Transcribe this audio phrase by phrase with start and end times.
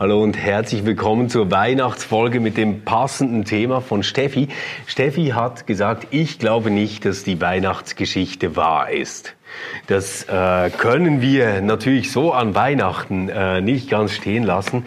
[0.00, 4.46] Hallo und herzlich willkommen zur Weihnachtsfolge mit dem passenden Thema von Steffi.
[4.86, 9.34] Steffi hat gesagt, ich glaube nicht, dass die Weihnachtsgeschichte wahr ist.
[9.88, 14.86] Das äh, können wir natürlich so an Weihnachten äh, nicht ganz stehen lassen.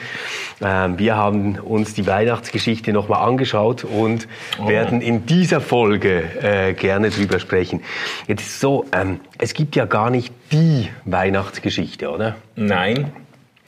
[0.61, 4.29] Ähm, wir haben uns die Weihnachtsgeschichte nochmal angeschaut und
[4.63, 4.69] oh.
[4.69, 7.83] werden in dieser Folge äh, gerne drüber sprechen.
[8.27, 12.37] Jetzt ist so, ähm, es gibt ja gar nicht die Weihnachtsgeschichte, oder?
[12.55, 13.11] Nein.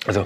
[0.08, 0.26] Also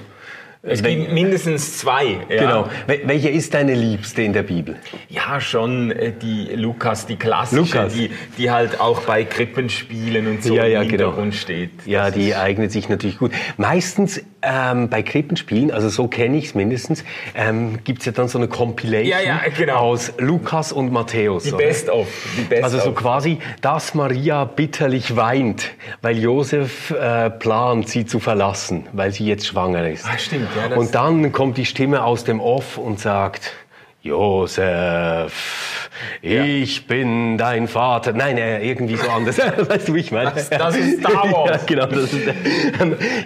[0.62, 2.18] es gibt mindestens zwei.
[2.28, 2.40] Ja.
[2.40, 2.68] Genau.
[3.04, 4.76] Welche ist deine Liebste in der Bibel?
[5.08, 7.92] Ja, schon äh, die Lukas, die klassische, Lukas.
[7.94, 11.04] Die, die halt auch bei Krippenspielen und so ja, ja, im genau.
[11.04, 11.42] Hintergrund genau.
[11.42, 11.70] steht.
[11.86, 13.32] Ja, die eignet sich natürlich gut.
[13.56, 18.28] Meistens ähm, bei Krippenspielen, also so kenne ich es mindestens, ähm, gibt es ja dann
[18.28, 19.76] so eine Compilation genau.
[19.76, 21.44] aus Lukas und Matthäus.
[21.44, 22.08] Die Best of.
[22.36, 25.70] Die Best also so quasi, dass Maria bitterlich weint,
[26.02, 30.04] weil Josef äh, plant, sie zu verlassen, weil sie jetzt schwanger ist.
[30.06, 30.47] Ah, stimmt.
[30.56, 33.52] Ja, und dann kommt die Stimme aus dem Off und sagt,
[34.00, 35.90] Josef,
[36.22, 36.82] ich ja.
[36.86, 38.12] bin dein Vater.
[38.12, 39.38] Nein, äh, irgendwie so anders.
[39.68, 40.30] weißt du, wie ich meine?
[40.30, 41.50] Das, das ist Star Wars.
[41.50, 41.86] ja, genau.
[41.86, 42.28] Das ist,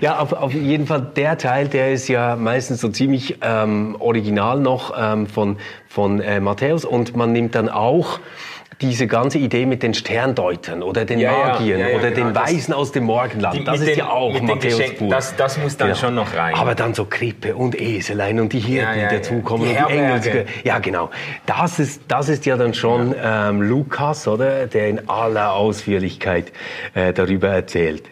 [0.00, 4.60] ja, auf, auf jeden Fall der Teil, der ist ja meistens so ziemlich ähm, original
[4.60, 6.84] noch ähm, von, von äh, Matthäus.
[6.86, 8.18] Und man nimmt dann auch
[8.82, 12.34] diese ganze Idee mit den Sterndeutern oder den ja, Magiern ja, ja, oder genau, den
[12.34, 15.10] Weisen aus dem Morgenland, die, das ist den, ja auch Matthäus Buch.
[15.10, 16.00] Das, das muss dann genau.
[16.00, 16.54] schon noch rein.
[16.54, 20.46] Aber dann so Krippe und Eselein und die Hirten, die dazukommen und die Engel.
[20.64, 21.10] Ja, genau.
[21.46, 24.66] Das ist, das ist ja dann schon ähm, Lukas, oder?
[24.66, 26.52] Der in aller Ausführlichkeit
[26.94, 28.04] äh, darüber erzählt.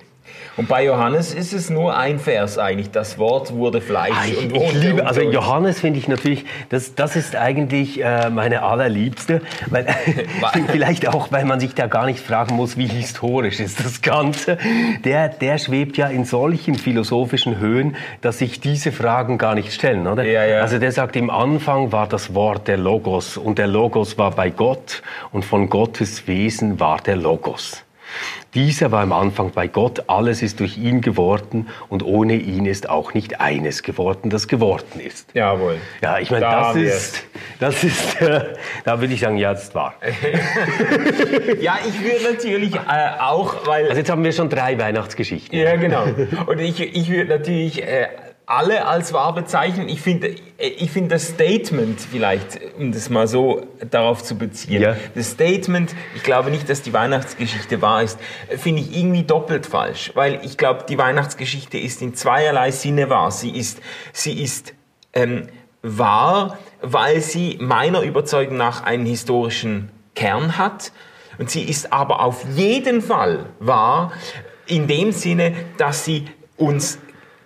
[0.61, 2.91] Und bei Johannes ist es nur ein Vers eigentlich.
[2.91, 4.13] Das Wort wurde Fleisch.
[4.15, 8.29] Ah, ich, und ich liebe, also Johannes finde ich natürlich, das, das ist eigentlich äh,
[8.29, 9.87] meine allerliebste, weil
[10.69, 14.59] vielleicht auch, weil man sich da gar nicht fragen muss, wie historisch ist das Ganze.
[15.03, 20.07] Der, der schwebt ja in solchen philosophischen Höhen, dass sich diese Fragen gar nicht stellen,
[20.07, 20.25] oder?
[20.25, 20.61] Ja, ja.
[20.61, 24.51] Also der sagt, im Anfang war das Wort der Logos und der Logos war bei
[24.51, 27.83] Gott und von Gottes Wesen war der Logos.
[28.55, 32.89] Dieser war am Anfang bei Gott, alles ist durch ihn geworden und ohne ihn ist
[32.89, 35.29] auch nicht eines geworden, das geworden ist.
[35.35, 35.77] Jawohl.
[36.03, 37.23] Ja, ich meine, da das ist,
[37.61, 38.55] das ist, äh,
[38.85, 39.95] da würde ich sagen, ja, das war.
[41.61, 43.85] ja, ich würde natürlich äh, auch, weil...
[43.87, 45.57] Also jetzt haben wir schon drei Weihnachtsgeschichten.
[45.57, 46.05] Ja, genau.
[46.47, 47.83] Und ich, ich würde natürlich...
[47.83, 48.09] Äh,
[48.51, 49.89] alle als wahr bezeichnen.
[49.89, 54.97] Ich finde ich finde das Statement vielleicht, um das mal so darauf zu beziehen, ja.
[55.15, 58.19] das Statement, ich glaube nicht, dass die Weihnachtsgeschichte wahr ist,
[58.59, 63.31] finde ich irgendwie doppelt falsch, weil ich glaube, die Weihnachtsgeschichte ist in zweierlei Sinne wahr.
[63.31, 63.81] Sie ist,
[64.13, 64.75] sie ist
[65.13, 65.49] ähm,
[65.83, 70.93] wahr, weil sie meiner Überzeugung nach einen historischen Kern hat.
[71.39, 74.13] Und sie ist aber auf jeden Fall wahr
[74.67, 76.99] in dem Sinne, dass sie uns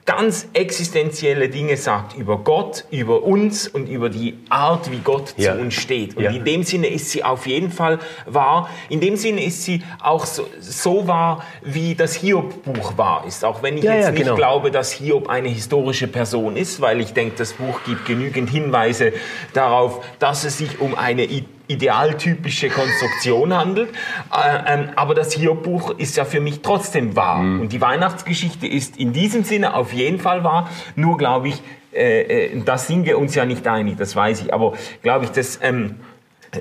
[0.06, 5.54] ganz existenzielle Dinge sagt über Gott, über uns und über die Art, wie Gott ja.
[5.54, 6.16] zu uns steht.
[6.16, 6.30] Und ja.
[6.30, 8.68] in dem Sinne ist sie auf jeden Fall wahr.
[8.90, 13.44] In dem Sinne ist sie auch so, so wahr, wie das Hiob-Buch wahr ist.
[13.44, 14.36] Auch wenn ich ja, jetzt nicht genau.
[14.36, 19.14] glaube, dass Hiob eine historische Person ist, weil ich denke, das Buch gibt genügend Hinweise
[19.54, 21.24] darauf, dass es sich um eine
[21.66, 23.90] idealtypische Konstruktion handelt.
[24.32, 27.38] Äh, ähm, aber das Hiob-Buch ist ja für mich trotzdem wahr.
[27.38, 27.60] Mhm.
[27.62, 30.68] Und die Weihnachtsgeschichte ist in diesem Sinne auf jeden Fall wahr.
[30.94, 34.52] Nur glaube ich, äh, äh, da sind wir uns ja nicht einig, das weiß ich.
[34.52, 35.96] Aber glaube ich, dass ähm,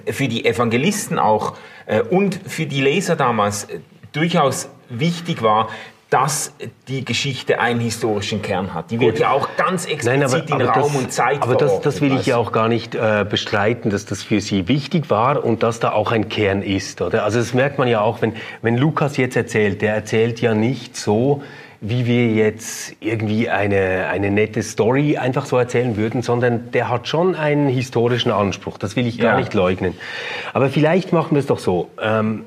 [0.05, 1.55] für die Evangelisten auch
[1.85, 3.79] äh, und für die Leser damals äh,
[4.11, 5.69] durchaus wichtig war,
[6.13, 6.53] dass
[6.87, 8.91] die Geschichte einen historischen Kern hat.
[8.91, 11.55] Die wird ja auch ganz explizit Nein, aber, in aber Raum das, und Zeit Aber
[11.55, 15.09] das, das will ich ja auch gar nicht äh, bestreiten, dass das für Sie wichtig
[15.09, 17.01] war und dass da auch ein Kern ist.
[17.01, 17.23] Oder?
[17.23, 20.95] Also das merkt man ja auch, wenn, wenn Lukas jetzt erzählt, der erzählt ja nicht
[20.95, 21.41] so,
[21.81, 27.07] wie wir jetzt irgendwie eine, eine nette Story einfach so erzählen würden, sondern der hat
[27.07, 28.77] schon einen historischen Anspruch.
[28.77, 29.39] Das will ich gar ja.
[29.39, 29.97] nicht leugnen.
[30.53, 31.89] Aber vielleicht machen wir es doch so.
[31.99, 32.45] Ähm,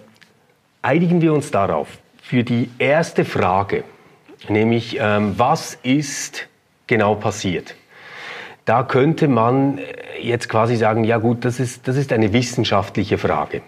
[0.83, 1.89] einigen wir uns darauf,
[2.27, 3.85] für die erste Frage,
[4.49, 6.49] nämlich ähm, was ist
[6.89, 7.77] genau passiert?
[8.65, 9.79] Da könnte man
[10.21, 13.63] jetzt quasi sagen, ja gut, das ist, das ist eine wissenschaftliche Frage.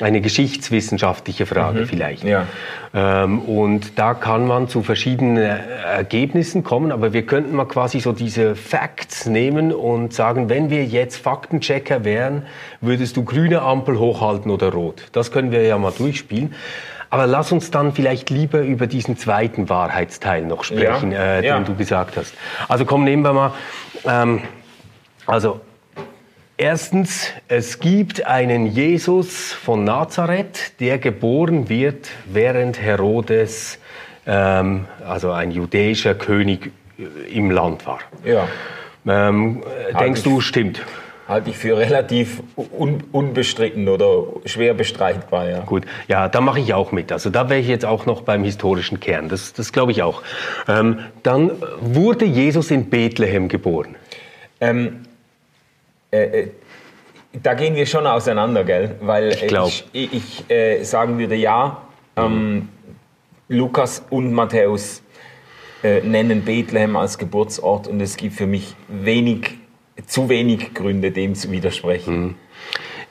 [0.00, 1.86] Eine geschichtswissenschaftliche Frage mhm.
[1.86, 2.24] vielleicht.
[2.24, 2.46] Ja.
[2.92, 8.00] Ähm, und da kann man zu verschiedenen äh, Ergebnissen kommen, aber wir könnten mal quasi
[8.00, 12.44] so diese Facts nehmen und sagen, wenn wir jetzt Faktenchecker wären,
[12.80, 15.04] würdest du grüne Ampel hochhalten oder rot?
[15.12, 16.54] Das können wir ja mal durchspielen.
[17.12, 21.36] Aber lass uns dann vielleicht lieber über diesen zweiten Wahrheitsteil noch sprechen, ja.
[21.36, 21.60] Äh, den ja.
[21.60, 22.32] du gesagt hast.
[22.68, 23.52] Also komm, nehmen wir mal.
[24.06, 24.40] Ähm,
[25.26, 25.60] also
[26.56, 33.78] Erstens, es gibt einen Jesus von Nazareth, der geboren wird, während Herodes,
[34.26, 37.98] ähm, also ein judäischer König, äh, im Land war.
[38.24, 38.46] Ja.
[39.06, 39.62] Ähm,
[39.98, 40.80] denkst du, stimmt?
[41.32, 45.48] Halte ich für relativ un unbestritten oder schwer bestreitbar.
[45.48, 45.60] Ja.
[45.60, 47.10] Gut, ja, da mache ich auch mit.
[47.10, 49.30] Also da wäre ich jetzt auch noch beim historischen Kern.
[49.30, 50.22] Das, das glaube ich auch.
[50.68, 53.96] Ähm, dann wurde Jesus in Bethlehem geboren.
[54.60, 55.04] Ähm,
[56.10, 56.48] äh, äh,
[57.42, 58.96] da gehen wir schon auseinander, gell?
[59.00, 61.82] Weil ich, ich, ich äh, sagen würde, ja,
[62.16, 62.68] ähm, mhm.
[63.48, 65.02] Lukas und Matthäus
[65.82, 69.58] äh, nennen Bethlehem als Geburtsort und es gibt für mich wenig,
[70.12, 72.22] zu wenig Gründe, dem zu widersprechen.
[72.22, 72.34] Mhm.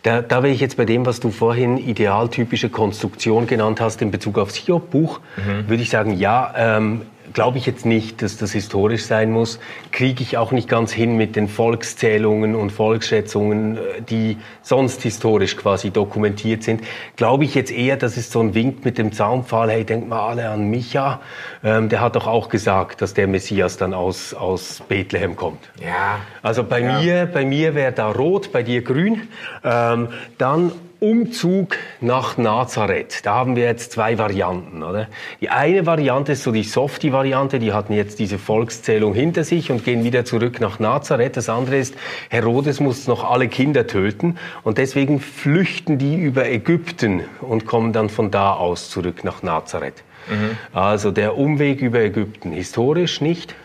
[0.03, 4.09] Da, da wäre ich jetzt bei dem, was du vorhin idealtypische Konstruktion genannt hast in
[4.09, 5.69] Bezug aufs Hiob-Buch, mhm.
[5.69, 7.01] würde ich sagen, ja, ähm,
[7.33, 9.59] glaube ich jetzt nicht, dass das historisch sein muss.
[9.91, 13.79] Kriege ich auch nicht ganz hin mit den Volkszählungen und Volksschätzungen, äh,
[14.09, 16.81] die sonst historisch quasi dokumentiert sind.
[17.15, 20.27] Glaube ich jetzt eher, das ist so ein Wink mit dem Zaunpfahl, hey, denkt mal
[20.27, 21.21] alle an Micha.
[21.63, 25.69] Ähm, der hat doch auch gesagt, dass der Messias dann aus, aus Bethlehem kommt.
[25.81, 26.19] Ja.
[26.41, 26.99] Also bei ja.
[26.99, 29.27] mir, bei mir wäre da rot, bei dir grün.
[29.63, 30.71] Ähm, dann
[31.01, 33.25] Umzug nach Nazareth.
[33.25, 34.83] Da haben wir jetzt zwei Varianten.
[34.83, 35.07] Oder?
[35.41, 39.83] Die eine Variante ist so die Softie-Variante, die hatten jetzt diese Volkszählung hinter sich und
[39.83, 41.37] gehen wieder zurück nach Nazareth.
[41.37, 41.95] Das andere ist,
[42.29, 48.09] Herodes muss noch alle Kinder töten und deswegen flüchten die über Ägypten und kommen dann
[48.09, 50.03] von da aus zurück nach Nazareth.
[50.29, 50.55] Mhm.
[50.71, 53.55] Also der Umweg über Ägypten, historisch nicht?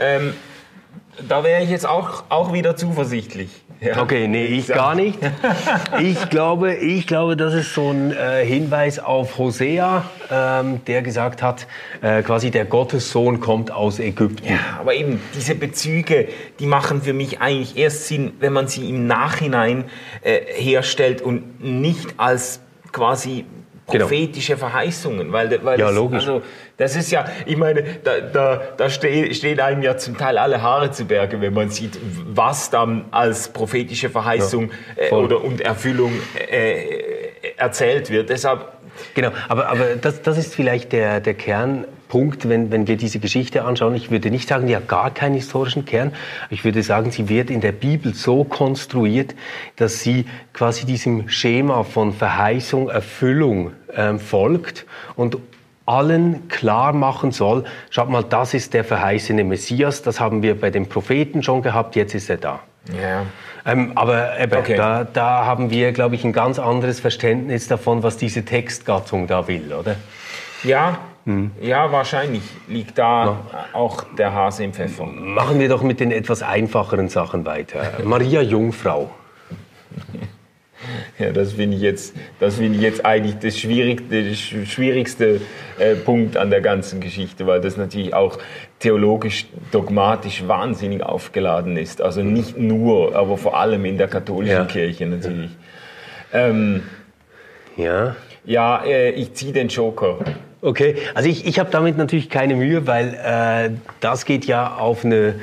[0.00, 0.32] Ähm,
[1.28, 3.50] da wäre ich jetzt auch, auch wieder zuversichtlich.
[3.80, 4.00] Ja.
[4.00, 5.18] Okay, nee, ich gar nicht.
[6.00, 11.42] Ich glaube, ich glaube, das ist so ein äh, Hinweis auf Hosea, ähm, der gesagt
[11.42, 11.66] hat,
[12.00, 14.46] äh, quasi der Gottessohn kommt aus Ägypten.
[14.48, 16.28] Ja, aber eben diese Bezüge,
[16.60, 19.84] die machen für mich eigentlich erst Sinn, wenn man sie im Nachhinein
[20.22, 22.60] äh, herstellt und nicht als
[22.92, 23.44] quasi.
[23.86, 24.68] Prophetische genau.
[24.68, 26.20] Verheißungen, weil, weil ja, das, logisch.
[26.20, 26.42] Also,
[26.76, 30.62] das ist ja, ich meine, da, da, da stehen, stehen einem ja zum Teil alle
[30.62, 35.60] Haare zu Berge, wenn man sieht, was dann als prophetische Verheißung ja, äh, oder und
[35.60, 36.12] Erfüllung
[36.50, 36.74] äh,
[37.56, 38.30] erzählt wird.
[38.30, 38.72] Deshalb
[39.14, 41.34] Genau, aber, aber das, das ist vielleicht der, der
[42.14, 43.94] Kernpunkt, wenn, wenn wir diese Geschichte anschauen.
[43.96, 46.12] Ich würde nicht sagen, die hat gar keinen historischen Kern.
[46.48, 49.34] Ich würde sagen, sie wird in der Bibel so konstruiert,
[49.76, 55.38] dass sie quasi diesem Schema von Verheißung, Erfüllung ähm, folgt und
[55.86, 60.70] allen klar machen soll, schaut mal, das ist der verheißene Messias, das haben wir bei
[60.70, 62.60] den Propheten schon gehabt, jetzt ist er da.
[62.98, 63.26] Ja.
[63.66, 64.76] Ähm, aber eben, okay.
[64.76, 69.48] da, da haben wir, glaube ich, ein ganz anderes Verständnis davon, was diese Textgattung da
[69.48, 69.96] will, oder?
[70.62, 71.50] Ja, hm.
[71.60, 73.66] ja, wahrscheinlich liegt da ja.
[73.72, 75.06] auch der Hase im Pfeffer.
[75.06, 77.92] Machen wir doch mit den etwas einfacheren Sachen weiter.
[78.04, 79.10] Maria Jungfrau.
[81.18, 85.40] Ja, das finde ich jetzt, das finde ich jetzt eigentlich das schwierigste, schwierigste
[85.78, 88.38] äh, Punkt an der ganzen Geschichte, weil das natürlich auch
[88.80, 92.02] theologisch, dogmatisch wahnsinnig aufgeladen ist.
[92.02, 94.64] Also nicht nur, aber vor allem in der katholischen ja.
[94.64, 95.50] Kirche natürlich.
[96.32, 96.82] Ähm,
[97.76, 98.16] ja.
[98.44, 100.18] Ja, äh, ich ziehe den Joker.
[100.64, 103.70] Okay, also ich, ich habe damit natürlich keine Mühe, weil äh,
[104.00, 105.34] das geht ja auf eine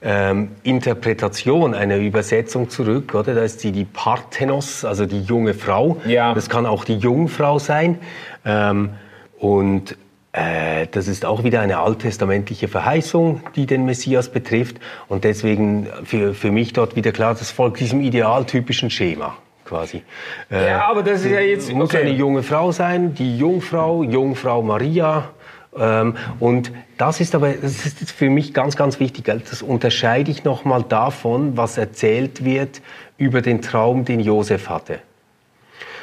[0.00, 3.34] ähm, Interpretation einer Übersetzung zurück, oder?
[3.34, 5.98] Da ist die, die Parthenos, also die junge Frau.
[6.06, 6.32] Ja.
[6.32, 7.98] Das kann auch die Jungfrau sein.
[8.46, 8.94] Ähm,
[9.38, 9.98] und
[10.32, 14.76] äh, das ist auch wieder eine alttestamentliche Verheißung, die den Messias betrifft.
[15.08, 19.36] Und deswegen für, für mich dort wieder klar, das folgt diesem idealtypischen Schema
[19.70, 20.02] quasi.
[20.50, 21.72] Äh, ja, aber das ist ja jetzt...
[21.72, 22.02] Muss okay.
[22.02, 25.30] eine junge Frau sein, die Jungfrau, Jungfrau Maria.
[25.78, 29.24] Ähm, und das ist aber, das ist für mich ganz, ganz wichtig.
[29.48, 32.82] Das unterscheide ich nochmal davon, was erzählt wird
[33.16, 34.98] über den Traum, den Josef hatte.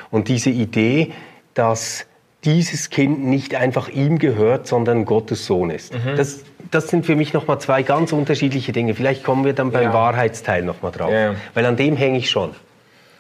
[0.10, 1.12] Und diese Idee,
[1.54, 2.06] dass
[2.46, 5.94] dieses Kind nicht einfach ihm gehört, sondern Gottes Sohn ist.
[5.94, 6.16] Mhm.
[6.16, 8.96] Das, das sind für mich nochmal zwei ganz unterschiedliche Dinge.
[8.96, 9.94] Vielleicht kommen wir dann beim ja.
[9.94, 11.12] Wahrheitsteil nochmal drauf.
[11.12, 11.36] Ja.
[11.54, 12.52] Weil an dem hänge ich schon.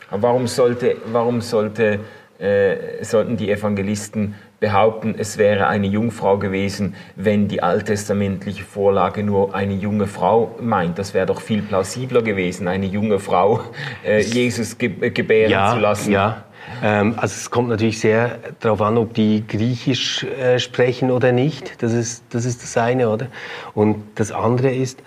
[0.09, 1.99] Aber warum, sollte, warum sollte,
[2.39, 9.53] äh, sollten die Evangelisten behaupten, es wäre eine Jungfrau gewesen, wenn die alttestamentliche Vorlage nur
[9.53, 10.97] eine junge Frau meint.
[10.97, 13.59] Das wäre doch viel plausibler gewesen, eine junge Frau
[14.03, 16.11] äh, Jesus ge gebären ja, zu lassen.
[16.11, 16.45] Ja,
[16.83, 21.81] ähm, also es kommt natürlich sehr darauf an, ob die Griechisch äh, sprechen oder nicht.
[21.83, 23.27] Das ist, das ist das eine, oder?
[23.73, 25.01] Und das andere ist,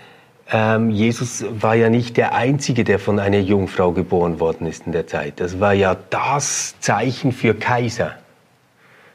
[0.51, 4.91] ähm, Jesus war ja nicht der Einzige, der von einer Jungfrau geboren worden ist in
[4.91, 5.39] der Zeit.
[5.39, 8.15] Das war ja das Zeichen für Kaiser.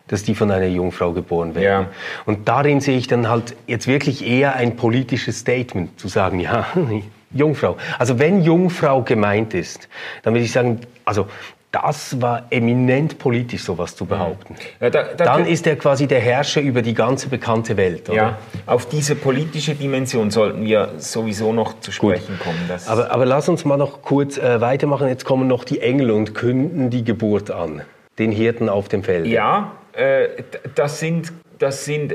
[0.09, 1.87] dass die von einer Jungfrau geboren werden.
[1.87, 1.91] Ja.
[2.27, 6.67] Und darin sehe ich dann halt jetzt wirklich eher ein politisches Statement, zu sagen, ja,
[7.33, 7.77] Jungfrau.
[7.99, 9.89] Also wenn Jungfrau gemeint ist,
[10.23, 11.27] dann würde ich sagen, also
[11.73, 14.55] das war eminent politisch, sowas zu behaupten.
[14.81, 18.09] Ja, da, da Dann ist er quasi der Herrscher über die ganze bekannte Welt.
[18.09, 18.17] Oder?
[18.17, 22.61] Ja, auf diese politische Dimension sollten wir sowieso noch zu sprechen kommen.
[22.69, 25.09] Das Aber, aber lass uns mal noch kurz äh, weitermachen.
[25.09, 27.83] Jetzt kommen noch die Engel und künden die Geburt an.
[28.19, 29.27] Den Hirten auf dem Feld.
[29.27, 30.29] Ja, äh,
[30.75, 32.15] das sind, das sind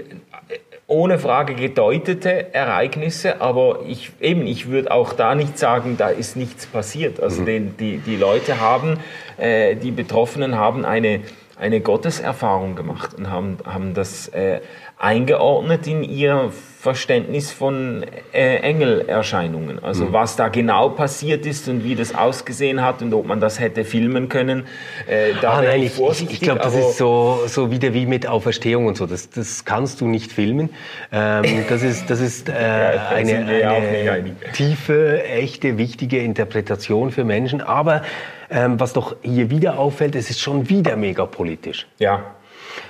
[0.92, 6.36] ohne Frage gedeutete Ereignisse, aber ich, eben, ich würde auch da nicht sagen, da ist
[6.36, 7.22] nichts passiert.
[7.22, 9.00] Also die, die, die Leute haben,
[9.38, 11.22] äh, die Betroffenen haben eine,
[11.58, 14.60] eine Gotteserfahrung gemacht und haben, haben das äh,
[15.02, 18.04] eingeordnet in ihr Verständnis von
[18.34, 19.84] äh, Engelerscheinungen.
[19.84, 23.60] Also was da genau passiert ist und wie das ausgesehen hat und ob man das
[23.60, 24.66] hätte filmen können,
[25.08, 26.34] äh, da Ah, nein, ich ich, ich, vorsichtig.
[26.38, 29.06] ich glaube, das ist so, so wieder wie mit Auferstehung und so.
[29.06, 30.70] Das, das kannst du nicht filmen.
[31.12, 34.34] Ähm, das ist, das ist äh, eine, ja eine einig.
[34.54, 37.62] tiefe, echte, wichtige Interpretation für Menschen.
[37.62, 38.02] Aber
[38.50, 41.86] ähm, was doch hier wieder auffällt, es ist schon wieder mega politisch.
[42.00, 42.24] ja.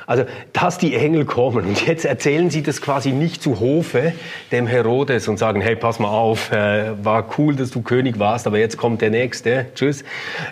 [0.08, 4.14] Also, dass die Engel kommen und jetzt erzählen sie das quasi nicht zu Hofe
[4.52, 8.48] dem Herodes und sagen, hey, pass mal auf, äh, war cool, dass du König warst,
[8.48, 10.04] aber jetzt kommt der Nächste, tschüss,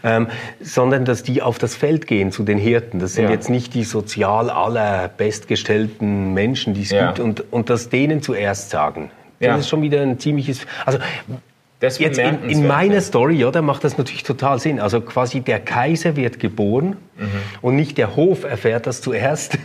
[0.03, 0.27] ähm,
[0.61, 2.99] sondern dass die auf das Feld gehen zu den Hirten.
[2.99, 3.31] Das sind Ja.
[3.31, 7.07] jetzt nicht die sozial aller bestgestellten Menschen, die es Ja.
[7.07, 9.11] gibt und, und das denen zuerst sagen.
[9.39, 9.55] Das Ja.
[9.57, 10.99] ist schon wieder ein ziemliches, also
[11.81, 13.01] Ist Jetzt in, in meiner ja.
[13.01, 14.79] Story, oder, macht das natürlich total Sinn.
[14.81, 17.27] Also quasi der Kaiser wird geboren Mhm.
[17.61, 19.57] und nicht der Hof erfährt das zuerst,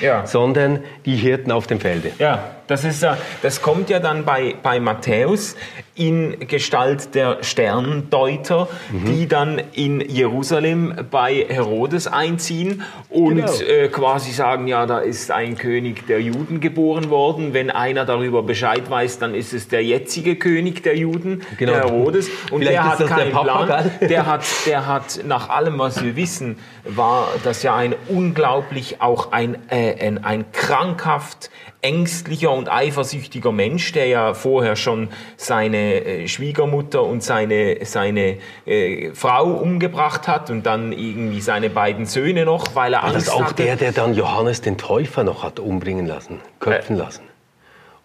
[0.00, 0.26] Ja.
[0.26, 2.12] sondern die Hirten auf dem Felde.
[2.18, 5.56] Ja, das, ist, ja- das kommt ja dann bei, bei Matthäus
[5.94, 9.04] in Gestalt der Sterndeuter, Mhm.
[9.04, 13.52] die dann in Jerusalem bei Herodes einziehen und Genau.
[13.60, 17.52] äh, quasi sagen, ja, da ist ein König der Juden geboren worden.
[17.52, 21.72] Wenn einer darüber Bescheid weiß, dann ist es der jetzige König der Juden, Genau.
[21.72, 22.28] der Herodes.
[22.50, 23.90] Und Vielleicht der hat der keinen Papa, Plan.
[24.00, 29.32] Der hat, der hat, nach allem, was wir wissen, war das ja ein unglaublich, auch
[29.32, 31.50] ein, äh, ein, ein krankhaft
[31.82, 39.12] ängstlicher und eifersüchtiger Mensch, der ja vorher schon seine äh, Schwiegermutter und seine, seine äh,
[39.14, 43.34] Frau umgebracht hat und dann irgendwie seine beiden Söhne noch, weil er War Angst das
[43.34, 43.64] auch hatte.
[43.64, 47.24] der, der dann Johannes den Täufer noch hat umbringen lassen, köpfen lassen?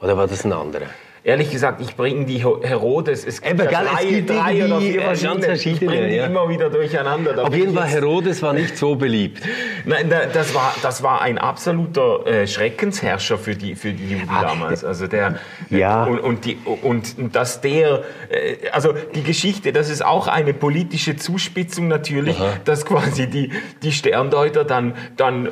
[0.02, 0.88] Oder war das ein anderer?
[1.28, 4.66] Ehrlich gesagt, ich bringe die Herodes, es gibt Eben, ja gell, es drei, gibt drei
[4.66, 5.54] oder vier äh, verschiedene.
[5.56, 6.26] Ich bringe die ja.
[6.28, 7.44] immer wieder durcheinander.
[7.46, 9.44] Auf jeden Fall, Herodes war nicht so beliebt.
[9.84, 14.30] Nein, da- das war, das war ein absoluter äh, Schreckensherrscher für die, für die Juden
[14.42, 14.86] damals.
[14.86, 15.36] Also der,
[15.70, 16.06] Ja.
[16.06, 21.18] und, und, die, und dass der, äh, also die Geschichte, das ist auch eine politische
[21.18, 23.52] Zuspitzung natürlich, dass quasi die,
[23.84, 25.50] die Sterndeuter dann, dann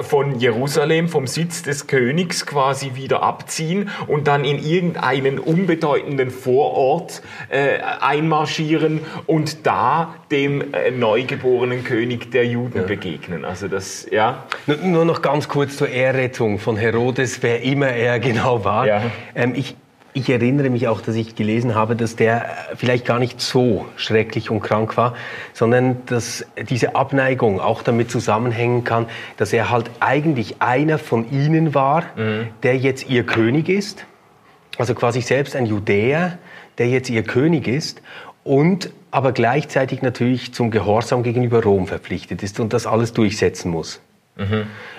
[0.00, 4.58] von Jerusalem, vom Sitz des Königs quasi wieder abziehen und dann in
[5.12, 13.44] irgendeinen unbedeutenden Vorort äh, einmarschieren und da dem äh, neugeborenen König der Juden begegnen.
[13.44, 14.44] Also das, ja.
[14.66, 18.86] Nur- Nur noch ganz kurz zur Ehrrettung von Herodes, wer immer er genau war.
[18.86, 19.02] Ja.
[19.34, 19.76] Ähm, ich,
[20.12, 23.86] ich erinnere mich auch, dass ich gelesen habe, dass der äh, vielleicht gar nicht so
[23.96, 25.14] schrecklich und krank war,
[25.52, 31.74] sondern dass diese Abneigung auch damit zusammenhängen kann, dass er halt eigentlich einer von ihnen
[31.74, 32.04] war,
[32.62, 34.04] der jetzt ihr König ist.
[34.80, 36.38] Also quasi selbst ein Judäer,
[36.78, 38.00] der jetzt ihr König ist
[38.44, 44.00] und aber gleichzeitig natürlich zum Gehorsam gegenüber Rom verpflichtet ist und das alles durchsetzen muss.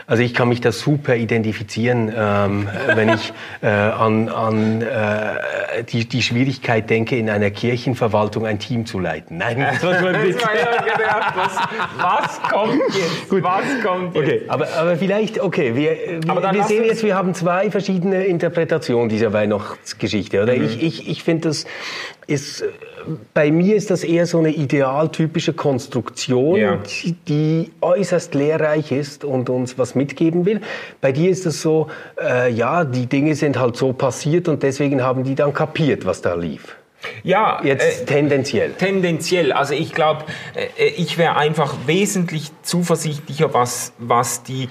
[0.07, 3.31] Also ich kann mich da super identifizieren, ähm, wenn ich
[3.61, 9.37] äh, an, an äh, die, die Schwierigkeit denke, in einer Kirchenverwaltung ein Team zu leiten.
[9.37, 10.35] Nein, das war nur ein Witz.
[10.35, 11.57] Das war ja gedacht, was,
[11.97, 13.43] was kommt jetzt?
[13.43, 14.23] Was kommt jetzt?
[14.23, 15.91] Okay, aber, aber vielleicht, okay, wir,
[16.25, 20.43] wir, wir sehen jetzt, wir haben zwei verschiedene Interpretationen dieser Weihnachtsgeschichte.
[20.43, 20.57] Oder?
[20.57, 20.65] Mhm.
[20.65, 21.65] Ich, ich, ich finde, das
[22.27, 22.67] ist, äh,
[23.33, 26.77] bei mir ist das eher so eine idealtypische Konstruktion, Ja.
[26.77, 30.61] die, die äußerst lehrreich ist und uns was mitgeben will.
[31.01, 31.87] Bei dir ist es so,
[32.21, 36.21] äh, ja, die Dinge sind halt so passiert und deswegen haben die dann kapiert, was
[36.21, 36.75] da lief.
[37.23, 38.73] Ja, Jetzt äh, tendenziell.
[38.73, 40.25] Tendenziell, also ich glaube,
[40.55, 44.69] äh, ich wäre einfach wesentlich zuversichtlicher, was, was die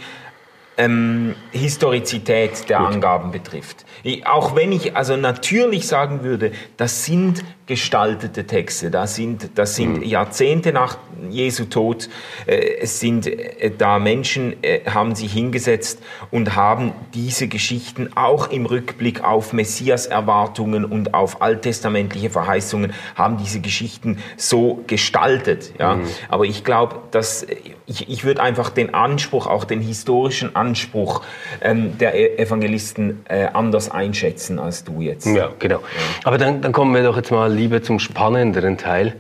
[0.81, 3.85] ähm, Historizität der Angaben betrifft.
[4.03, 8.91] Ich, auch wenn ich also natürlich sagen würde, das sind gestaltete Texte.
[8.91, 10.03] Das sind, das sind mhm.
[10.03, 10.99] Jahrzehnte nach
[11.31, 12.09] Jesu Tod.
[12.47, 18.51] Äh, es sind äh, da Menschen, äh, haben sich hingesetzt und haben diese Geschichten auch
[18.51, 25.73] im Rückblick auf Messias-Erwartungen und auf alttestamentliche Verheißungen, haben diese Geschichten so gestaltet.
[25.79, 25.95] Ja?
[25.95, 26.09] Mhm.
[26.29, 27.47] Aber ich glaube, dass
[27.87, 31.23] ich, ich würde einfach den Anspruch, auch den historischen Anspruch
[31.61, 35.27] ähm, der e-, Evangelisten äh, anders einschätzen als du jetzt.
[35.27, 35.79] Ja, genau.
[35.79, 35.85] Ja.
[36.25, 39.17] Aber dann, dann kommen wir doch jetzt mal lieber zum spannenderen Teil.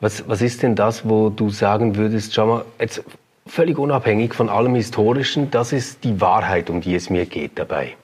[0.00, 3.02] Was, was ist denn das, wo du sagen würdest, schau mal, jetzt
[3.46, 7.96] völlig unabhängig von allem Historischen, das ist die Wahrheit, um die es mir geht dabei?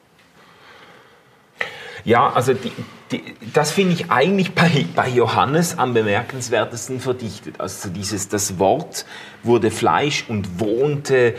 [2.04, 2.72] Ja, also die,
[3.12, 3.22] die,
[3.52, 7.60] das finde ich eigentlich bei, bei Johannes am bemerkenswertesten verdichtet.
[7.60, 9.06] Also dieses, das Wort
[9.42, 11.34] wurde Fleisch und wohnte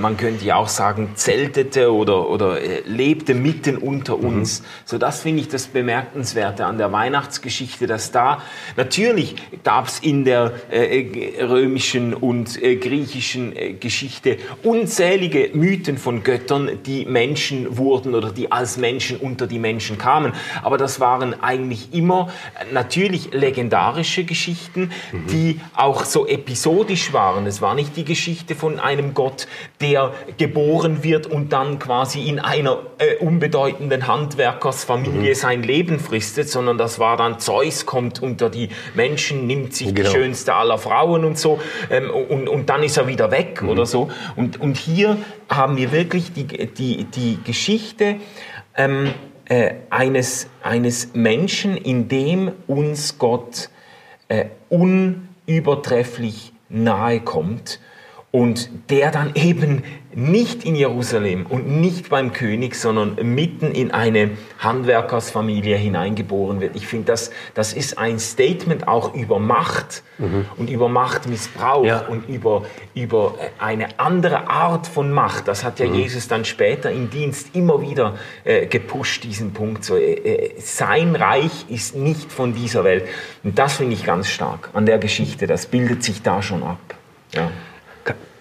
[0.00, 4.24] man könnte ja auch sagen, zeltete oder, oder äh, lebte mitten unter mhm.
[4.24, 4.60] uns.
[4.60, 4.64] Mhm.
[4.84, 8.42] So das finde ich das Bemerkenswerte an der Weihnachtsgeschichte, dass da
[8.76, 16.22] natürlich gab es in der äh, römischen und äh, griechischen äh, Geschichte unzählige Mythen von
[16.22, 20.32] Göttern, die Menschen wurden oder die als Menschen unter die Menschen kamen.
[20.62, 22.30] Aber das waren eigentlich immer
[22.72, 25.26] natürlich legendarische Geschichten, mhm.
[25.28, 27.46] die auch so episodisch waren.
[27.46, 29.46] Es war nicht die Geschichte von einem Gott,
[29.80, 35.34] der geboren wird und dann quasi in einer äh, unbedeutenden Handwerkersfamilie mhm.
[35.34, 40.08] sein Leben fristet, sondern das war dann Zeus kommt unter die Menschen, nimmt sich genau.
[40.10, 43.68] die schönste aller Frauen und so ähm, und, und dann ist er wieder weg mhm.
[43.68, 44.10] oder so.
[44.34, 45.16] Und, und hier
[45.48, 48.16] haben wir wirklich die, die, die Geschichte
[48.76, 49.12] ähm,
[49.44, 53.70] äh, eines, eines Menschen, in dem uns Gott
[54.26, 57.78] äh, unübertrefflich nahe kommt
[58.30, 59.82] und der dann eben
[60.14, 66.76] nicht in Jerusalem und nicht beim König, sondern mitten in eine Handwerkersfamilie hineingeboren wird.
[66.76, 70.44] Ich finde, das, das ist ein Statement auch über Macht mhm.
[70.56, 72.00] und über Machtmissbrauch ja.
[72.00, 75.46] und über, über eine andere Art von Macht.
[75.46, 75.94] Das hat ja mhm.
[75.94, 79.84] Jesus dann später im Dienst immer wieder äh, gepusht, diesen Punkt.
[79.84, 83.06] So, äh, äh sein Reich ist nicht von dieser Welt.
[83.44, 85.46] Und das finde ich ganz stark an der Geschichte.
[85.46, 86.78] Das bildet sich da schon ab.
[87.32, 87.50] Ja.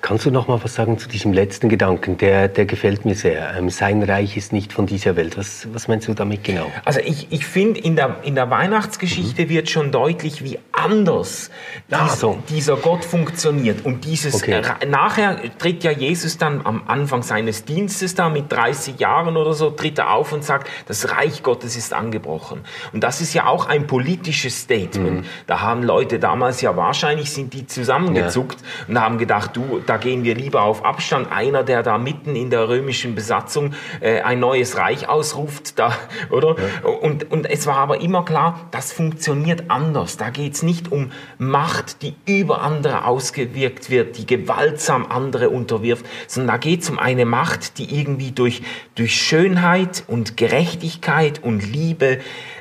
[0.07, 2.17] Kannst du noch mal was sagen zu diesem letzten Gedanken?
[2.17, 3.57] Der, der gefällt mir sehr.
[3.57, 5.37] Ähm, sein Reich ist nicht von dieser Welt.
[5.37, 6.71] Was, was meinst du damit genau?
[6.85, 9.49] Also ich, ich finde, in der, in der Weihnachtsgeschichte mhm.
[9.49, 11.51] wird schon deutlich, wie anders
[11.89, 12.41] dies, so.
[12.47, 13.85] dieser Gott funktioniert.
[13.85, 14.61] Und dieses okay.
[14.87, 19.71] nachher tritt ja Jesus dann am Anfang seines Dienstes da mit 30 Jahren oder so,
[19.71, 22.61] tritt er auf und sagt, das Reich Gottes ist angebrochen.
[22.93, 25.23] Und das ist ja auch ein politisches Statement.
[25.23, 25.25] Mhm.
[25.47, 28.67] Da haben Leute damals ja wahrscheinlich sind die zusammengezuckt ja.
[28.87, 31.31] und haben gedacht, du, da gehen wir lieber auf Abstand.
[31.31, 35.93] Einer, der da mitten in der römischen Besatzung äh, ein neues Reich ausruft, da,
[36.29, 36.55] oder?
[36.57, 36.89] Ja.
[36.89, 40.17] Und, und es war aber immer klar, das funktioniert anders.
[40.17, 46.05] Da geht es nicht um Macht, die über andere ausgewirkt wird, die gewaltsam andere unterwirft,
[46.27, 48.61] sondern da geht es um eine Macht, die irgendwie durch,
[48.95, 52.19] durch Schönheit und Gerechtigkeit und Liebe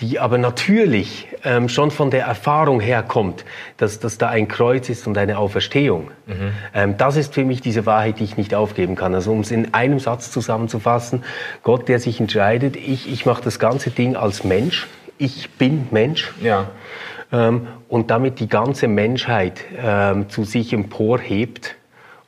[0.00, 3.44] die aber natürlich ähm, schon von der Erfahrung herkommt,
[3.76, 6.10] dass, dass da ein Kreuz ist und eine Auferstehung.
[6.26, 6.52] Mhm.
[6.74, 9.14] Ähm, das ist für mich diese Wahrheit, die ich nicht aufgeben kann.
[9.14, 11.22] Also um es in einem Satz zusammenzufassen,
[11.62, 16.32] Gott, der sich entscheidet, ich, ich mache das ganze Ding als Mensch, ich bin Mensch.
[16.42, 16.66] Ja.
[17.32, 21.76] Ähm, und damit die ganze Menschheit ähm, zu sich emporhebt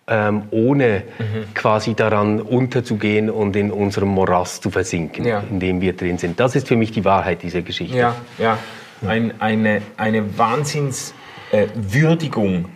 [0.08, 1.54] ähm, ohne mhm.
[1.54, 5.42] quasi daran unterzugehen und in unserem Morast zu versinken, ja.
[5.48, 6.38] in dem wir drin sind.
[6.40, 7.96] Das ist für mich die Wahrheit dieser Geschichte.
[7.96, 8.58] Ja, ja.
[9.06, 12.68] Ein, eine, eine Wahnsinnswürdigung äh,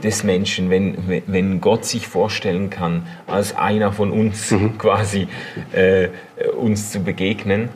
[0.00, 4.78] des Menschen, wenn, wenn Gott sich vorstellen kann, als einer von uns mhm.
[4.78, 5.28] quasi
[5.72, 6.08] äh,
[6.56, 7.68] uns zu begegnen.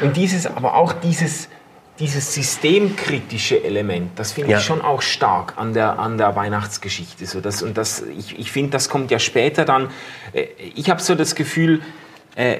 [0.00, 1.48] Und dieses, aber auch dieses,
[1.98, 4.58] dieses systemkritische Element, das finde ja.
[4.58, 7.26] ich schon auch stark an der, an der Weihnachtsgeschichte.
[7.26, 9.90] So das, und das, ich, ich finde, das kommt ja später dann.
[10.32, 11.80] Äh, ich habe so das Gefühl,
[12.34, 12.58] äh,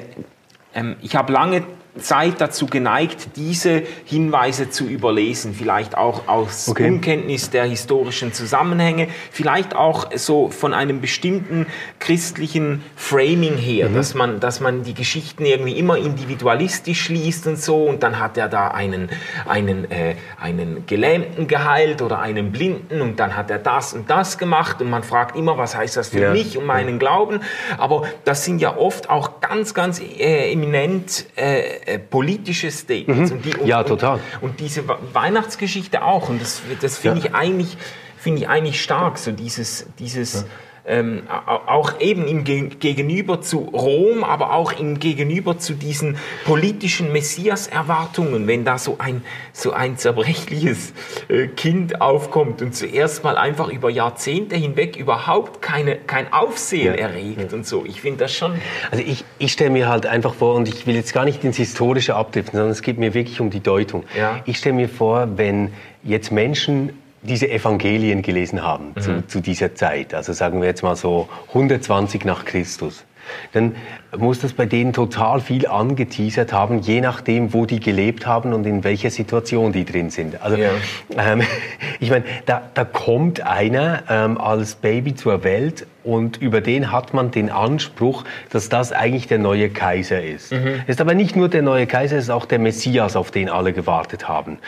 [0.75, 1.65] ähm, ich habe lange
[1.99, 6.89] Zeit dazu geneigt, diese Hinweise zu überlesen, vielleicht auch aus okay.
[6.89, 11.67] Unkenntnis der historischen Zusammenhänge, vielleicht auch so von einem bestimmten
[11.99, 13.95] christlichen Framing her, mhm.
[13.95, 17.85] dass, man, dass man die Geschichten irgendwie immer individualistisch liest und so.
[17.85, 19.09] Und dann hat er da einen,
[19.47, 23.01] einen, äh, einen Gelähmten geheilt oder einen Blinden.
[23.01, 24.81] Und dann hat er das und das gemacht.
[24.81, 26.33] Und man fragt immer, was heißt das für ja.
[26.33, 27.41] mich und meinen Glauben,
[27.79, 33.31] aber das sind ja oft auch ganz, ganz äh, eminent äh, äh, politische Statements.
[33.31, 33.37] Mhm.
[33.37, 34.21] Und die, und, ja, total.
[34.41, 36.29] Und, und, diese Weihnachtsgeschichte auch.
[36.29, 37.27] Und das, das finde ja.
[37.27, 37.79] ich, eigentlich,
[38.19, 40.49] find ich eigentlich stark, so dieses, dieses ja
[40.87, 48.47] ähm, auch eben im Gegenüber zu Rom, aber auch im Gegenüber zu diesen politischen Messias-Erwartungen,
[48.47, 49.23] wenn da so ein,
[49.53, 50.93] so ein zerbrechliches
[51.29, 57.53] äh, Kind aufkommt und zuerst mal einfach über Jahrzehnte hinweg überhaupt keine, kein Aufsehen erregt
[57.53, 57.85] und so.
[57.85, 58.55] Ich finde das schon.
[58.91, 61.57] Also ich, ich stelle mir halt einfach vor, und ich will jetzt gar nicht ins
[61.57, 64.05] Historische abdriften, sondern es geht mir wirklich um die Deutung.
[64.17, 64.41] Ja.
[64.45, 65.73] Ich stelle mir vor, wenn
[66.05, 66.93] jetzt Menschen
[67.27, 69.01] diese Evangelien gelesen haben mhm.
[69.01, 73.05] zu, zu, dieser Zeit, also sagen wir jetzt mal so 120 nach Christus,
[73.53, 73.75] dann
[74.17, 78.67] muss das bei denen total viel angeteasert haben, je nachdem, wo die gelebt haben und
[78.67, 80.43] in welcher Situation die drin sind.
[80.43, 80.71] Also ja.
[81.17, 81.43] ähm,
[82.01, 87.15] ich meine, da, da kommt einer ähm, als Baby zur Welt und über den hat
[87.15, 90.53] man den Anspruch, dass das eigentlich der neue Kaiser ist.
[90.53, 90.83] Mhm.
[90.87, 93.73] Ist aber nicht nur der neue Kaiser, es ist auch der Messias, auf den alle
[93.73, 94.59] gewartet haben.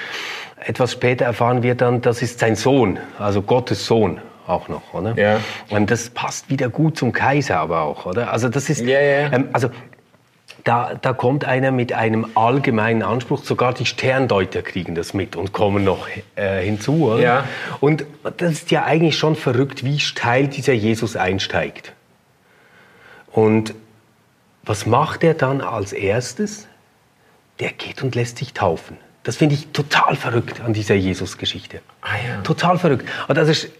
[0.64, 5.14] Etwas später erfahren wir dann, das ist sein Sohn, also Gottes Sohn auch noch, oder?
[5.16, 5.40] Ja.
[5.68, 8.32] Und das passt wieder gut zum Kaiser aber auch, oder?
[8.32, 9.32] Also das ist, ja, ja.
[9.32, 9.70] Ähm, also
[10.64, 15.52] da, da kommt einer mit einem allgemeinen Anspruch, sogar die Sterndeuter kriegen das mit und
[15.52, 17.10] kommen noch äh, hinzu.
[17.10, 17.22] Oder?
[17.22, 17.44] Ja.
[17.80, 18.04] Und
[18.36, 21.92] das ist ja eigentlich schon verrückt, wie steil dieser Jesus einsteigt.
[23.30, 23.74] Und
[24.62, 26.66] was macht er dann als erstes?
[27.60, 28.96] Der geht und lässt sich taufen.
[29.28, 31.82] Das finde ich total verrückt an dieser Jesus-Geschichte.
[32.00, 32.40] Ah, ja.
[32.40, 33.06] Total verrückt.
[33.28, 33.70] Und das ist,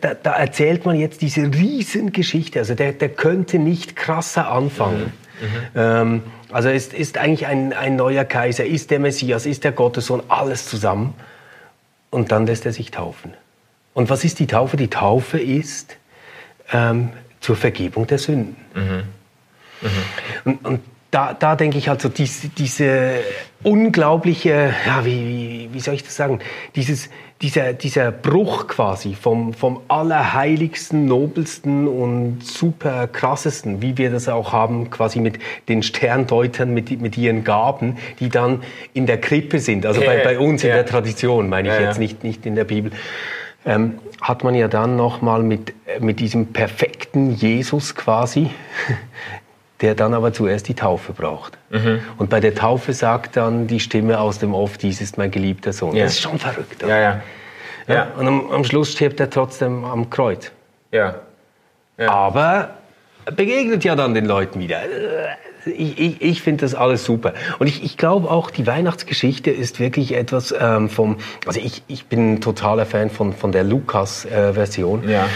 [0.00, 2.60] da, da, erzählt man jetzt diese Riesengeschichte.
[2.60, 5.12] Also der, der könnte nicht krasser anfangen.
[5.40, 5.46] Mhm.
[5.46, 5.70] Mhm.
[5.74, 10.22] Ähm, also ist, ist eigentlich ein, ein neuer Kaiser, ist der Messias, ist der Gottessohn,
[10.28, 11.14] alles zusammen.
[12.10, 13.34] Und dann lässt er sich taufen.
[13.94, 14.76] Und was ist die Taufe?
[14.76, 15.96] Die Taufe ist
[16.72, 17.08] ähm,
[17.40, 18.54] zur Vergebung der Sünden.
[18.72, 19.02] Mhm.
[19.80, 19.88] Mhm.
[20.44, 20.80] Und, und
[21.12, 23.12] da, da denke ich halt so, diese, diese
[23.62, 26.40] unglaubliche, ja, wie, wie soll ich das sagen,
[26.74, 27.10] dieses,
[27.42, 34.54] dieser, dieser Bruch quasi vom, vom allerheiligsten, nobelsten und super krassesten, wie wir das auch
[34.54, 38.62] haben, quasi mit den Sterndeutern, mit, mit ihren Gaben, die dann
[38.94, 42.24] in der Krippe sind, also bei, bei uns in der Tradition, meine ich jetzt nicht,
[42.24, 42.90] nicht in der Bibel.
[43.64, 48.50] Ähm, hat man ja dann nochmal mit, mit diesem perfekten Jesus quasi,
[49.82, 51.58] der dann aber zuerst die Taufe braucht.
[51.70, 52.00] Mhm.
[52.16, 55.72] Und bei der Taufe sagt dann die Stimme aus dem Off, dies ist mein geliebter
[55.72, 55.96] Sohn.
[55.96, 56.04] Ja.
[56.04, 56.82] Das ist schon verrückt.
[56.82, 57.22] Ja, ja.
[57.88, 58.08] ja.
[58.16, 60.52] Und am, am, Schluss stirbt er trotzdem am Kreuz.
[60.92, 61.16] Ja.
[62.10, 62.70] Aber
[63.36, 64.78] begegnet ja dann den Leuten wieder
[65.66, 67.34] ich, ich, ich finde das alles super.
[67.58, 72.06] Und ich, ich glaube auch, die Weihnachtsgeschichte ist wirklich etwas ähm, vom, also ich, ich
[72.06, 75.08] bin ein totaler Fan von, von der Lukas-Version.
[75.08, 75.28] Äh, ja.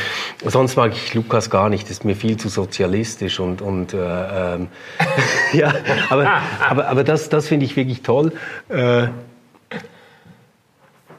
[0.44, 4.54] Sonst mag ich Lukas gar nicht, das ist mir viel zu sozialistisch und, und äh,
[4.54, 4.68] ähm,
[5.52, 5.72] ja,
[6.10, 6.28] aber,
[6.68, 8.32] aber, aber das, das finde ich wirklich toll.
[8.68, 9.08] Äh,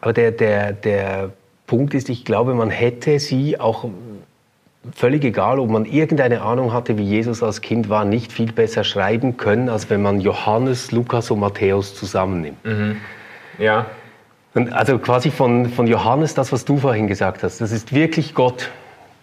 [0.02, 1.32] aber der, der, der
[1.66, 3.90] Punkt ist, ich glaube, man hätte sie auch
[4.96, 8.84] völlig egal, ob man irgendeine Ahnung hatte, wie Jesus als Kind war, nicht viel besser
[8.84, 12.64] schreiben können, als wenn man Johannes, Lukas und Matthäus zusammennimmt.
[12.66, 12.98] Mhm.
[13.58, 13.88] Ja.
[14.54, 18.34] Und also quasi von, von Johannes, das, was du vorhin gesagt hast, das ist wirklich
[18.34, 18.72] Gott,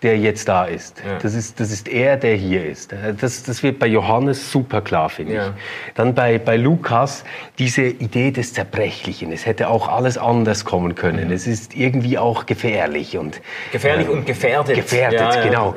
[0.05, 1.03] der jetzt da ist.
[1.05, 1.19] Ja.
[1.19, 1.59] Das ist.
[1.59, 2.95] Das ist er, der hier ist.
[3.21, 5.47] Das, das wird bei Johannes super klar, finde ja.
[5.49, 5.95] ich.
[5.95, 7.25] Dann bei, bei Lukas
[7.59, 9.33] diese Idee des Zerbrechlichen.
[9.33, 11.29] Es hätte auch alles anders kommen können.
[11.29, 11.35] Mhm.
[11.35, 13.17] Es ist irgendwie auch gefährlich.
[13.17, 13.41] Und,
[13.73, 14.77] gefährlich äh, und gefährdet.
[14.77, 15.75] Gefährdet, ja, genau.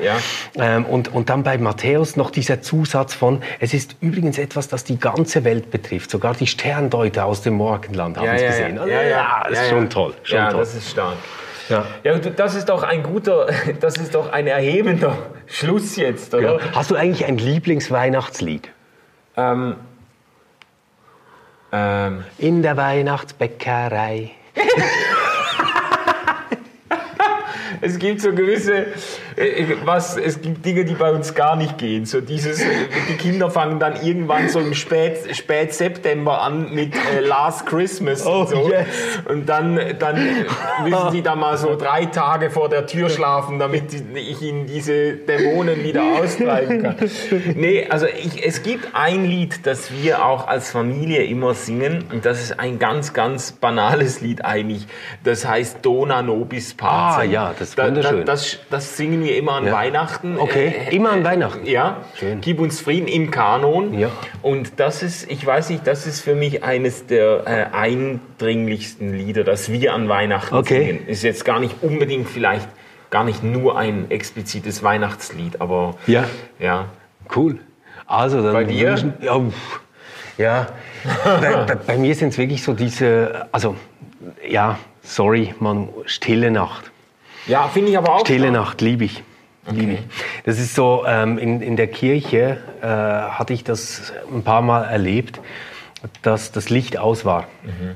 [0.59, 4.83] Ähm, und, und dann bei Matthäus noch dieser Zusatz von, es ist übrigens etwas, das
[4.83, 6.11] die ganze Welt betrifft.
[6.11, 8.77] Sogar die Sterndeuter aus dem Morgenland haben es gesehen.
[8.77, 10.13] Also, ja, ja, das ist schon toll.
[10.23, 10.59] Schon ja, toll.
[10.59, 11.15] das ist stark.
[11.69, 11.85] Ja.
[12.03, 13.47] ja, das ist doch ein guter,
[13.79, 16.59] das ist doch ein erhebender Schluss jetzt, oder?
[16.59, 16.71] Ja.
[16.73, 18.69] Hast du eigentlich ein Lieblingsweihnachtslied?
[19.35, 19.75] Ähm,
[21.71, 22.23] ähm.
[22.37, 24.31] In der Weihnachtsbäckerei.
[27.81, 28.87] es gibt so gewisse,
[29.35, 32.05] äh, was, es gibt Dinge, die bei uns gar nicht gehen.
[32.05, 32.63] So dieses,
[33.09, 38.25] die Kinder fangen dann irgendwann so im Spät, Spät September an mit äh, Last Christmas
[38.25, 38.69] oh, und so.
[38.69, 38.87] Yes.
[39.25, 40.45] Und dann, dann
[40.83, 45.13] müssen sie da mal so drei Tage vor der Tür schlafen, damit ich ihnen diese
[45.13, 46.95] Dämonen wieder austreiben kann.
[47.55, 52.05] Nee, also ich, es gibt ein Lied, das wir auch als Familie immer singen.
[52.11, 54.87] Und das ist ein ganz, ganz banales Lied eigentlich.
[55.23, 57.21] Das heißt Dona Nobis Pazem.
[57.21, 58.19] Ah ja, das ist wunderschön.
[58.19, 59.73] Da, das, das singen wir immer an ja.
[59.73, 60.37] Weihnachten.
[60.37, 61.65] Okay, äh, immer an Weihnachten.
[61.65, 62.41] Ja, Schön.
[62.41, 63.97] Gib uns Frieden im Kanon.
[63.97, 64.09] Ja.
[64.41, 69.43] Und das ist, ich weiß nicht, das ist für mich eines der äh, eindringlichsten Lieder,
[69.43, 70.85] das wir an Weihnachten okay.
[70.85, 71.07] singen.
[71.07, 72.67] Ist jetzt gar nicht unbedingt vielleicht
[73.09, 76.25] gar nicht nur ein explizites Weihnachtslied, aber ja,
[76.59, 76.85] ja.
[77.35, 77.59] cool.
[78.05, 78.91] Also dann bei dir?
[78.91, 79.41] Wünschen, ja,
[80.37, 80.67] ja.
[81.23, 83.75] bei, bei, bei mir sind es wirklich so diese, also
[84.47, 86.91] ja, sorry, man, stille Nacht.
[87.47, 88.21] Ja, finde ich aber auch.
[88.21, 89.23] Stille Nacht, liebe ich.
[89.69, 89.99] Liebe ich.
[90.45, 94.83] Das ist so, ähm, in, in der Kirche äh, hatte ich das ein paar Mal
[94.83, 95.41] erlebt,
[96.21, 97.47] dass das Licht aus war.
[97.63, 97.95] Mhm.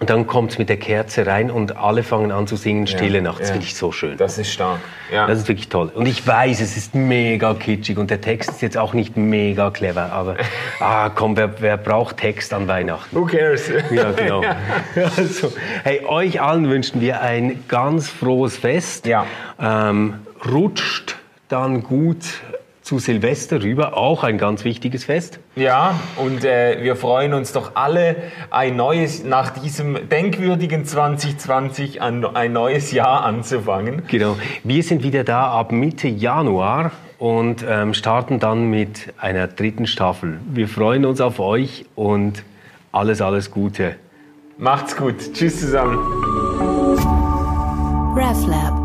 [0.00, 3.16] Und dann kommt es mit der Kerze rein und alle fangen an zu singen Stille
[3.16, 3.40] ja, Nacht.
[3.40, 3.54] Das ja.
[3.54, 4.16] finde ich so schön.
[4.16, 4.78] Das ist stark.
[5.12, 5.26] Ja.
[5.26, 5.90] Das ist wirklich toll.
[5.92, 9.70] Und ich weiß, es ist mega kitschig und der Text ist jetzt auch nicht mega
[9.70, 10.36] clever, aber
[10.80, 13.16] ah, komm, wer, wer braucht Text an Weihnachten?
[13.16, 13.68] Who cares?
[13.90, 14.42] Ja, genau.
[15.16, 15.52] Also,
[15.84, 19.06] hey, euch allen wünschen wir ein ganz frohes Fest.
[19.06, 19.26] Ja.
[19.60, 20.14] Ähm,
[20.50, 21.16] rutscht
[21.48, 22.24] dann gut
[22.88, 25.40] zu Silvester rüber, auch ein ganz wichtiges Fest.
[25.56, 28.16] Ja, und äh, wir freuen uns doch alle,
[28.48, 34.04] ein neues, nach diesem denkwürdigen 2020 ein, ein neues Jahr anzufangen.
[34.08, 34.38] Genau.
[34.64, 40.40] Wir sind wieder da ab Mitte Januar und ähm, starten dann mit einer dritten Staffel.
[40.50, 42.42] Wir freuen uns auf euch und
[42.90, 43.96] alles, alles Gute.
[44.56, 45.34] Macht's gut.
[45.34, 45.98] Tschüss zusammen.
[48.16, 48.77] RefLab